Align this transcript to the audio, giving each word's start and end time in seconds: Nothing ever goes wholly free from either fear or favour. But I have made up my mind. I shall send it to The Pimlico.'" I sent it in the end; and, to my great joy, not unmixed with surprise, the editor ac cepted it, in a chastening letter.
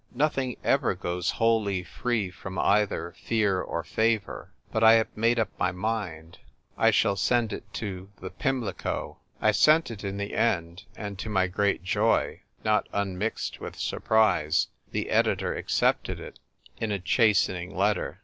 Nothing 0.15 0.57
ever 0.63 0.95
goes 0.95 1.29
wholly 1.29 1.83
free 1.83 2.31
from 2.31 2.57
either 2.57 3.13
fear 3.23 3.61
or 3.61 3.83
favour. 3.83 4.51
But 4.71 4.83
I 4.83 4.93
have 4.93 5.15
made 5.15 5.37
up 5.37 5.49
my 5.59 5.71
mind. 5.71 6.39
I 6.75 6.89
shall 6.89 7.15
send 7.15 7.53
it 7.53 7.71
to 7.75 8.09
The 8.19 8.31
Pimlico.'" 8.31 9.19
I 9.39 9.51
sent 9.51 9.91
it 9.91 10.03
in 10.03 10.17
the 10.17 10.33
end; 10.33 10.85
and, 10.95 11.19
to 11.19 11.29
my 11.29 11.45
great 11.45 11.83
joy, 11.83 12.41
not 12.65 12.89
unmixed 12.91 13.59
with 13.59 13.75
surprise, 13.75 14.69
the 14.91 15.11
editor 15.11 15.55
ac 15.55 15.67
cepted 15.67 16.17
it, 16.19 16.39
in 16.79 16.91
a 16.91 16.97
chastening 16.97 17.77
letter. 17.77 18.19